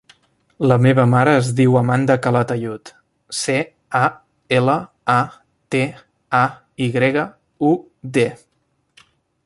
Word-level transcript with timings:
La 0.69 0.77
meva 0.83 1.03
mare 1.09 1.33
es 1.41 1.49
diu 1.59 1.75
Amanda 1.81 2.15
Calatayud: 2.23 2.91
ce, 3.41 3.57
a, 4.01 4.03
ela, 4.61 4.79
a, 5.17 5.21
te, 5.75 5.83
a, 6.43 6.45
i 6.87 6.93
grega, 6.97 7.27
u, 7.73 7.77
de. 8.19 8.27